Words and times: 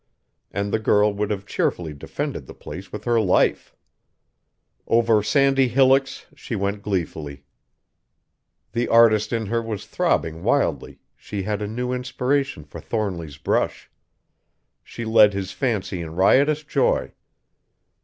And 0.49 0.73
the 0.73 0.79
girl 0.79 1.13
would 1.13 1.29
have 1.29 1.45
cheerfully 1.45 1.93
defended 1.93 2.47
the 2.47 2.55
place 2.55 2.91
with 2.91 3.03
her 3.03 3.21
life. 3.21 3.75
Over 4.87 5.21
sandy 5.21 5.67
hillocks 5.67 6.25
she 6.35 6.55
went 6.55 6.81
gleefully. 6.81 7.43
The 8.71 8.87
artist 8.87 9.31
in 9.31 9.45
her 9.45 9.61
was 9.61 9.85
throbbing 9.85 10.41
wildly, 10.41 10.97
she 11.15 11.43
had 11.43 11.61
a 11.61 11.67
new 11.67 11.93
inspiration 11.93 12.63
for 12.63 12.81
Thornly's 12.81 13.37
brush! 13.37 13.91
She 14.83 15.05
led 15.05 15.33
his 15.33 15.51
fancy 15.51 16.01
in 16.01 16.15
riotous 16.15 16.63
joy. 16.63 17.13